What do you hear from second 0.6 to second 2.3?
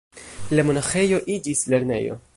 monaĥejo iĝis lernejo.